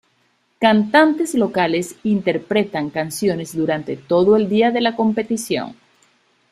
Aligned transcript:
Cantantes 0.57 1.35
locales 1.35 1.95
interpretan 2.01 2.89
canciones 2.89 3.55
durante 3.55 3.97
todo 3.97 4.35
el 4.35 4.49
día 4.49 4.71
de 4.71 4.81
la 4.81 4.95
competición. 4.95 5.75